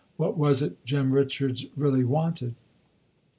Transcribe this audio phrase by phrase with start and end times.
[0.17, 2.55] What was it Jem Richards really wanted?